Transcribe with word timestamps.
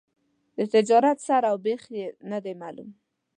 د 0.57 0.59
تجارت 0.73 1.17
سر 1.25 1.43
او 1.51 1.57
بېخ 1.65 1.81
یې 1.97 2.05
نه 2.31 2.39
دي 2.43 2.53
معلوم. 2.61 2.89